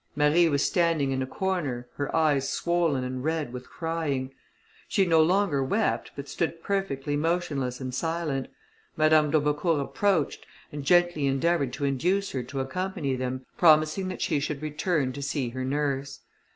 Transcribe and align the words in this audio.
Marie 0.15 0.49
was 0.49 0.65
standing 0.65 1.11
in 1.11 1.21
a 1.21 1.27
corner, 1.27 1.87
her 1.93 2.15
eyes 2.15 2.49
swoln 2.49 3.03
and 3.03 3.23
red 3.23 3.53
with 3.53 3.69
crying. 3.69 4.33
She 4.87 5.05
no 5.05 5.21
longer 5.21 5.63
wept, 5.63 6.09
but 6.15 6.27
stood 6.27 6.63
perfectly 6.63 7.15
motionless, 7.15 7.79
and 7.79 7.93
silent. 7.93 8.47
Madame 8.97 9.29
d'Aubecourt 9.29 9.79
approached, 9.79 10.47
and 10.71 10.83
gently 10.83 11.27
endeavoured 11.27 11.71
to 11.73 11.85
induce 11.85 12.31
her 12.31 12.41
to 12.41 12.61
accompany 12.61 13.15
them, 13.15 13.45
promising 13.59 14.07
that 14.07 14.23
she 14.23 14.39
should 14.39 14.63
return 14.63 15.13
to 15.13 15.21
see 15.21 15.49
her 15.49 15.63
nurse. 15.63 16.21